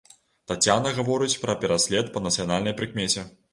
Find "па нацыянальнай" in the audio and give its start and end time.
2.17-2.79